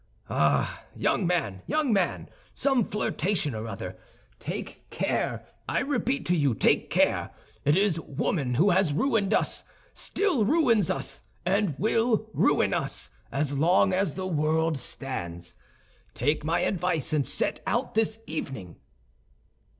[0.31, 3.99] "Ah, young man, young man, some flirtation or other.
[4.39, 7.29] Take care, I repeat to you, take care.
[7.65, 13.55] It is woman who has ruined us, still ruins us, and will ruin us, as
[13.55, 15.55] long as the world stands.
[16.15, 18.77] Take my advice and set out this evening."